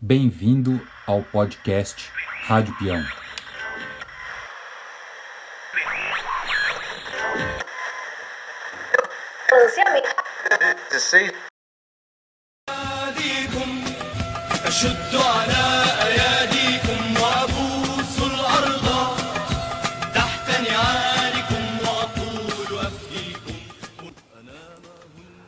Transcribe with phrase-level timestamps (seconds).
[0.00, 2.10] Bem-vindo ao podcast
[2.46, 3.02] Rádio Peão.
[14.72, 15.64] أشد على
[16.08, 18.86] أياديكم وأبوس الأرض
[20.14, 23.54] تحت نعالكم وأقول أفديكم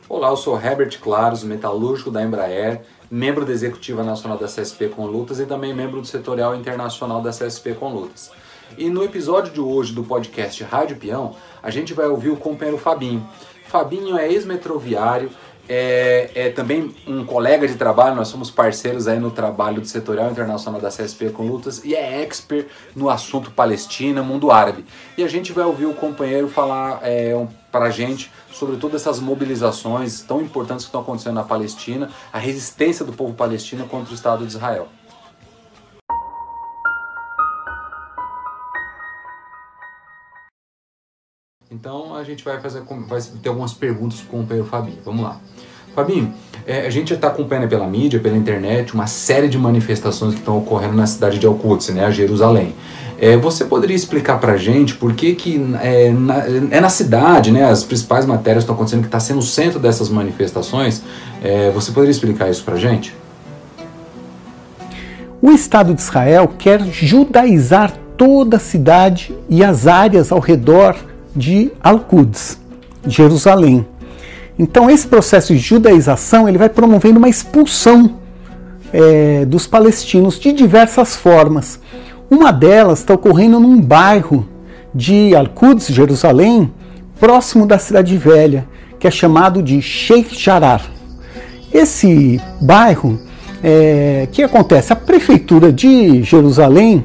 [0.07, 5.06] Olá, eu sou Herbert Claros, metalúrgico da Embraer, membro da Executiva Nacional da CSP com
[5.06, 8.30] Lutas e também membro do Setorial Internacional da CSP com Lutas.
[8.78, 12.78] E no episódio de hoje do podcast Rádio Peão, a gente vai ouvir o companheiro
[12.78, 13.28] Fabinho.
[13.66, 15.30] Fabinho é ex-metroviário,
[15.68, 20.28] é, é, também um colega de trabalho, nós somos parceiros aí no trabalho do Setorial
[20.28, 24.84] Internacional da CSP com Lutas e é expert no assunto Palestina, mundo árabe.
[25.16, 29.02] E a gente vai ouvir o companheiro falar é, um, para a gente sobre todas
[29.02, 34.12] essas mobilizações tão importantes que estão acontecendo na Palestina, a resistência do povo palestino contra
[34.12, 34.88] o Estado de Israel.
[41.70, 45.00] Então a gente vai fazer, vai ter algumas perguntas com o companheiro Fabinho.
[45.04, 45.40] Vamos lá.
[45.94, 46.32] Fabinho,
[46.66, 50.58] é, a gente está acompanhando pela mídia, pela internet, uma série de manifestações que estão
[50.58, 52.74] ocorrendo na cidade de Al-Quds, né, a Jerusalém.
[53.18, 57.50] É, você poderia explicar para a gente por que, que é, na, é na cidade,
[57.50, 61.02] né, as principais matérias estão acontecendo, que está sendo o centro dessas manifestações?
[61.42, 63.14] É, você poderia explicar isso para a gente?
[65.42, 70.94] O Estado de Israel quer judaizar toda a cidade e as áreas ao redor
[71.34, 72.60] de Al-Quds,
[73.06, 73.86] Jerusalém.
[74.60, 78.16] Então esse processo de judaização ele vai promovendo uma expulsão
[78.92, 81.80] é, dos palestinos de diversas formas.
[82.30, 84.46] Uma delas está ocorrendo num bairro
[84.94, 86.70] de Al-Quds, Jerusalém,
[87.18, 90.82] próximo da cidade velha, que é chamado de Sheikh Jarrah.
[91.72, 93.18] Esse bairro,
[93.64, 94.92] é, que acontece?
[94.92, 97.02] A prefeitura de Jerusalém,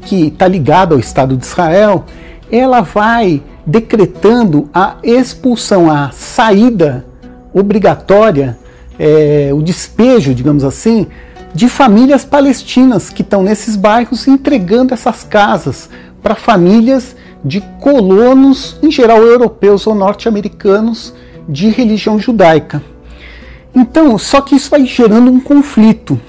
[0.00, 2.04] que está ligada ao Estado de Israel,
[2.50, 7.04] ela vai decretando a expulsão, a saída
[7.52, 8.56] obrigatória,
[8.98, 11.06] é, o despejo, digamos assim,
[11.52, 15.88] de famílias palestinas que estão nesses bairros entregando essas casas
[16.22, 21.14] para famílias de colonos, em geral europeus ou norte-americanos,
[21.48, 22.82] de religião judaica.
[23.74, 26.20] Então, só que isso vai gerando um conflito.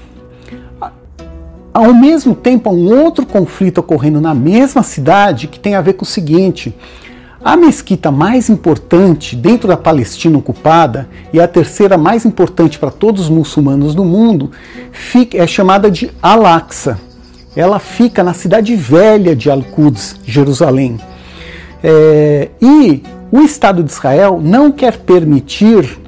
[1.72, 5.94] Ao mesmo tempo, há um outro conflito ocorrendo na mesma cidade que tem a ver
[5.94, 6.74] com o seguinte:
[7.42, 13.24] a mesquita mais importante dentro da Palestina ocupada e a terceira mais importante para todos
[13.24, 14.50] os muçulmanos do mundo
[15.34, 16.98] é chamada de Al-Aqsa.
[17.54, 20.98] Ela fica na cidade velha de Al-Quds, Jerusalém.
[21.82, 25.98] É, e o Estado de Israel não quer permitir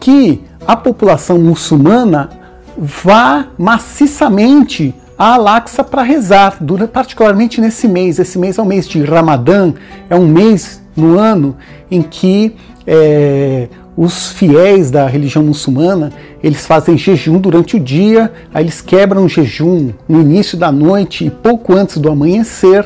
[0.00, 2.30] que a população muçulmana
[2.76, 6.58] vá maciçamente a Al-Aqsa para rezar,
[6.92, 8.18] particularmente nesse mês.
[8.18, 9.72] Esse mês é o mês de Ramadã,
[10.10, 11.56] é um mês no ano
[11.88, 16.12] em que é, os fiéis da religião muçulmana
[16.42, 21.24] eles fazem jejum durante o dia, aí eles quebram o jejum no início da noite
[21.24, 22.84] e pouco antes do amanhecer,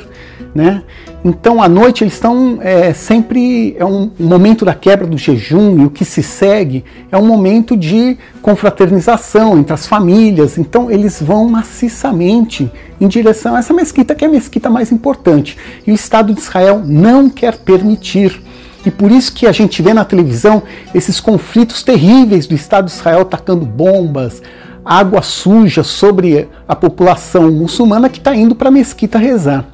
[0.56, 0.82] né?
[1.22, 5.84] Então à noite eles estão é, sempre é um, momento da quebra do jejum e
[5.84, 10.56] o que se segue é um momento de confraternização entre as famílias.
[10.56, 15.58] Então eles vão maciçamente em direção a essa mesquita que é a mesquita mais importante
[15.86, 18.40] e o Estado de Israel não quer permitir.
[18.86, 20.62] E por isso que a gente vê na televisão
[20.94, 24.40] esses conflitos terríveis do Estado de Israel tacando bombas,
[24.82, 29.66] água suja sobre a população muçulmana que está indo para a mesquita rezar.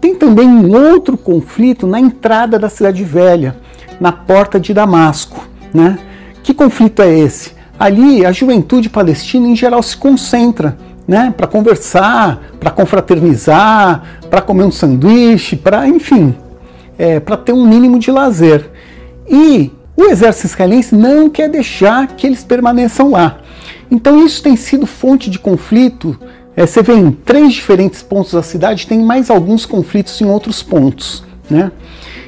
[0.00, 3.56] Tem também um outro conflito na entrada da cidade velha,
[4.00, 5.46] na porta de Damasco.
[5.72, 5.98] Né?
[6.42, 7.52] Que conflito é esse?
[7.78, 10.76] Ali a juventude palestina em geral se concentra
[11.06, 16.34] né, para conversar, para confraternizar, para comer um sanduíche, para enfim,
[16.98, 18.68] é, para ter um mínimo de lazer.
[19.26, 23.38] E o exército israelense não quer deixar que eles permaneçam lá.
[23.90, 26.18] Então isso tem sido fonte de conflito
[26.58, 30.60] é, você vê em três diferentes pontos da cidade, tem mais alguns conflitos em outros
[30.60, 31.22] pontos.
[31.48, 31.70] Né?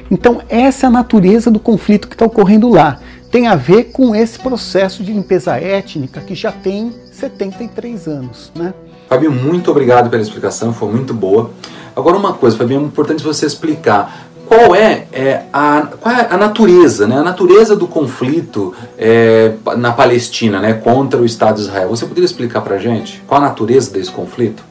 [0.09, 3.01] Então, essa é a natureza do conflito que está ocorrendo lá.
[3.29, 8.53] Tem a ver com esse processo de limpeza étnica que já tem 73 anos.
[8.55, 8.73] Né?
[9.09, 11.51] Fabinho, muito obrigado pela explicação, foi muito boa.
[11.93, 16.35] Agora, uma coisa, Fabinho, é importante você explicar qual é, é, a, qual é a
[16.35, 17.15] natureza, né?
[17.15, 20.73] a natureza do conflito é, na Palestina né?
[20.73, 21.87] contra o Estado de Israel.
[21.87, 24.61] Você poderia explicar para a gente qual a natureza desse conflito?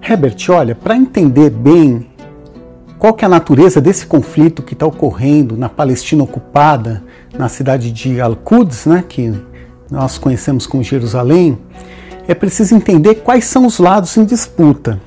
[0.00, 2.08] Herbert, olha, para entender bem
[3.00, 7.02] qual que é a natureza desse conflito que está ocorrendo na Palestina ocupada,
[7.36, 9.34] na cidade de Al-Quds, né, que
[9.90, 11.58] nós conhecemos como Jerusalém,
[12.28, 15.00] é preciso entender quais são os lados em disputa.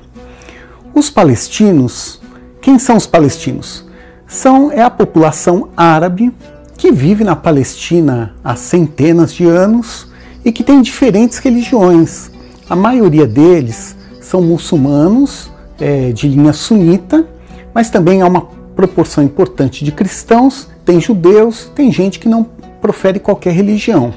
[0.94, 2.22] Os palestinos,
[2.64, 3.84] quem são os palestinos?
[4.26, 6.32] São é a população árabe
[6.78, 10.08] que vive na Palestina há centenas de anos
[10.42, 12.30] e que tem diferentes religiões.
[12.66, 17.28] A maioria deles são muçulmanos é, de linha sunita,
[17.74, 22.44] mas também há uma proporção importante de cristãos, tem judeus, tem gente que não
[22.80, 24.14] profere qualquer religião.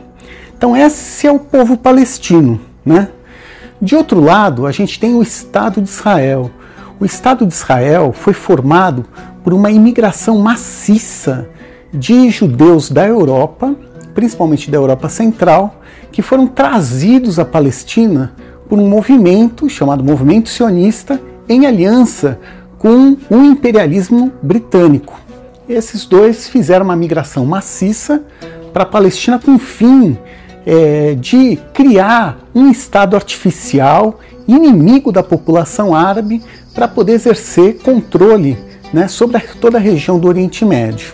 [0.58, 3.10] Então esse é o povo palestino, né?
[3.82, 6.50] De outro lado, a gente tem o Estado de Israel.
[7.00, 9.06] O Estado de Israel foi formado
[9.44, 11.48] por uma imigração maciça
[11.94, 13.76] de judeus da Europa,
[14.16, 15.80] principalmente da Europa Central,
[16.12, 18.34] que foram trazidos à Palestina
[18.68, 22.40] por um movimento chamado Movimento Sionista em aliança
[22.80, 25.20] com o imperialismo britânico.
[25.70, 28.24] Esses dois fizeram uma migração maciça
[28.74, 30.18] para a Palestina com o fim
[30.70, 36.44] é, de criar um Estado artificial inimigo da população árabe
[36.74, 38.58] para poder exercer controle
[38.94, 41.14] né, sobre toda a região do Oriente Médio.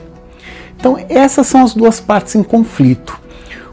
[0.75, 3.21] Então, essas são as duas partes em conflito.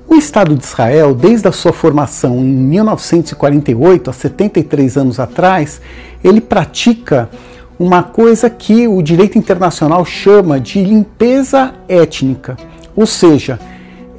[0.07, 5.81] O Estado de Israel, desde a sua formação em 1948, há 73 anos atrás,
[6.23, 7.31] ele pratica
[7.79, 12.57] uma coisa que o direito internacional chama de limpeza étnica.
[12.95, 13.59] Ou seja,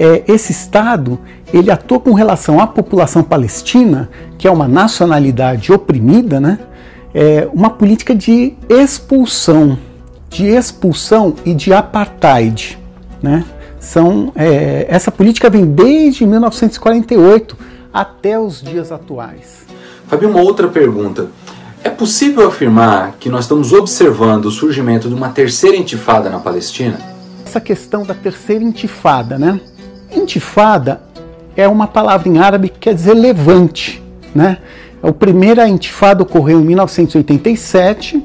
[0.02, 1.20] é, esse Estado
[1.54, 6.60] ele atua com relação à população palestina, que é uma nacionalidade oprimida, né?
[7.14, 9.78] É uma política de expulsão,
[10.30, 12.80] de expulsão e de apartheid.
[13.22, 13.44] Né?
[13.82, 17.58] São, é, essa política vem desde 1948
[17.94, 19.66] até os dias atuais.
[20.08, 21.28] Fabio, uma outra pergunta.
[21.84, 26.98] É possível afirmar que nós estamos observando o surgimento de uma terceira intifada na Palestina?
[27.46, 29.60] Essa questão da terceira intifada, né?
[30.16, 31.02] Intifada
[31.62, 34.02] é uma palavra em árabe que quer dizer levante,
[34.34, 34.58] né?
[35.02, 38.22] A primeira intifada ocorreu em 1987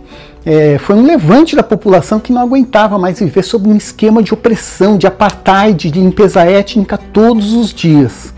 [0.48, 4.32] é, foi um levante da população que não aguentava mais viver sob um esquema de
[4.32, 8.32] opressão, de apartheid, de limpeza étnica todos os dias.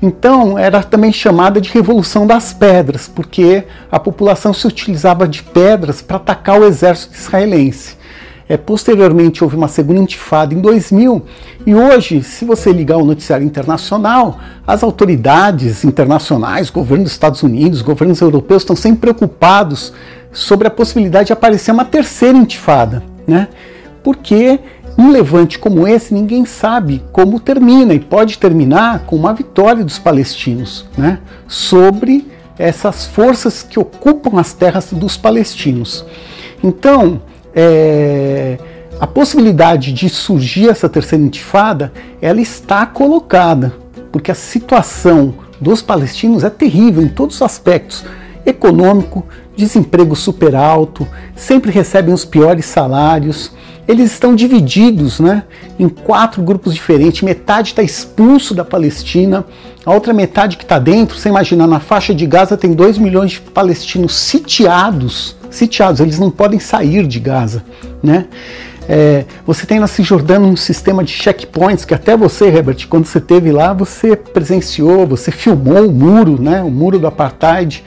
[0.00, 6.00] Então, era também chamada de Revolução das Pedras, porque a população se utilizava de pedras
[6.00, 7.96] para atacar o exército israelense.
[8.48, 11.22] É, posteriormente, houve uma segunda intifada em 2000,
[11.66, 17.82] e hoje, se você ligar o noticiário internacional, as autoridades internacionais, governo dos Estados Unidos,
[17.82, 19.92] governos europeus estão sempre preocupados
[20.32, 23.48] sobre a possibilidade de aparecer uma terceira intifada, né?
[24.04, 24.60] Porque
[24.96, 29.98] um levante como esse ninguém sabe como termina e pode terminar com uma vitória dos
[29.98, 31.18] palestinos, né?
[31.48, 36.04] Sobre essas forças que ocupam as terras dos palestinos.
[36.62, 37.20] Então,
[37.56, 38.58] é,
[39.00, 43.74] a possibilidade de surgir essa terceira intifada, ela está colocada,
[44.12, 48.04] porque a situação dos palestinos é terrível em todos os aspectos
[48.44, 49.26] econômico,
[49.56, 53.52] desemprego super alto, sempre recebem os piores salários.
[53.88, 55.44] Eles estão divididos né,
[55.78, 57.22] em quatro grupos diferentes.
[57.22, 59.44] Metade está expulso da Palestina,
[59.86, 63.30] a outra metade que está dentro, você imagina, na faixa de Gaza tem 2 milhões
[63.30, 65.36] de palestinos sitiados.
[65.48, 67.62] Sitiados, eles não podem sair de Gaza.
[68.02, 68.26] Né?
[68.88, 73.18] É, você tem na Cisjordânia um sistema de checkpoints que até você, Herbert, quando você
[73.18, 77.84] esteve lá, você presenciou, você filmou o muro, né, o muro do apartheid.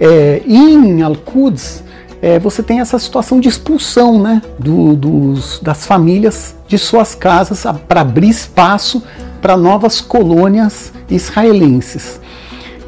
[0.00, 1.84] É, em Al-Quds,
[2.20, 7.64] é, você tem essa situação de expulsão né, do, dos, das famílias de suas casas
[7.88, 9.02] para abrir espaço
[9.40, 12.20] para novas colônias israelenses.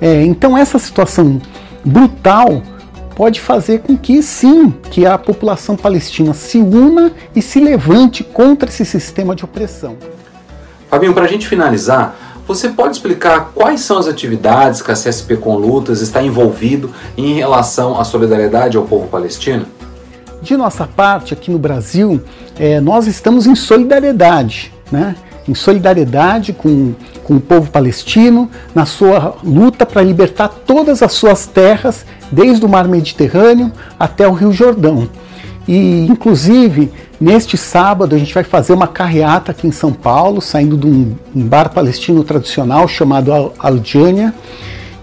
[0.00, 1.40] É, então essa situação
[1.84, 2.62] brutal
[3.16, 8.68] pode fazer com que sim, que a população palestina se una e se levante contra
[8.68, 9.96] esse sistema de opressão.
[10.88, 12.14] Fabinho, para a gente finalizar,
[12.46, 17.34] você pode explicar quais são as atividades que a CSP com Lutas está envolvido em
[17.34, 19.66] relação à solidariedade ao povo palestino?
[20.42, 22.22] De nossa parte, aqui no Brasil,
[22.58, 25.16] é, nós estamos em solidariedade, né?
[25.48, 31.46] em solidariedade com, com o povo palestino, na sua luta para libertar todas as suas
[31.46, 35.08] terras, desde o mar Mediterrâneo até o Rio Jordão.
[35.66, 36.92] E, inclusive,
[37.24, 41.16] neste sábado a gente vai fazer uma carreata aqui em São Paulo, saindo de um,
[41.34, 44.34] bar palestino tradicional chamado Al Aljânia,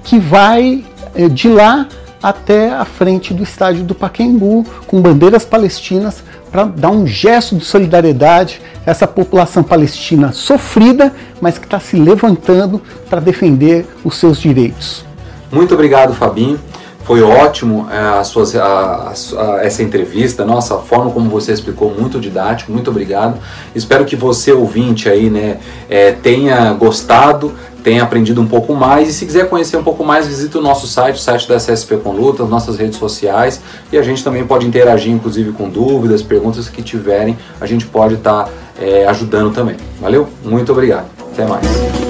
[0.03, 0.85] que vai
[1.15, 1.87] eh, de lá
[2.21, 7.65] até a frente do estádio do Pacaembu, com bandeiras palestinas, para dar um gesto de
[7.65, 11.11] solidariedade a essa população palestina sofrida,
[11.41, 15.03] mas que está se levantando para defender os seus direitos.
[15.51, 16.59] Muito obrigado, Fabinho.
[17.11, 21.93] Foi ótimo é, as suas, a, a, essa entrevista, nossa, a forma como você explicou,
[21.93, 23.37] muito didático, muito obrigado.
[23.75, 25.57] Espero que você, ouvinte aí, né,
[25.89, 27.51] é, tenha gostado,
[27.83, 29.09] tenha aprendido um pouco mais.
[29.09, 31.97] E se quiser conhecer um pouco mais, visite o nosso site, o site da SSP
[31.97, 33.59] com Lutas, nossas redes sociais.
[33.91, 38.13] E a gente também pode interagir, inclusive, com dúvidas, perguntas que tiverem, a gente pode
[38.13, 38.49] estar tá,
[38.79, 39.75] é, ajudando também.
[39.99, 40.29] Valeu?
[40.45, 41.07] Muito obrigado.
[41.33, 42.00] Até mais.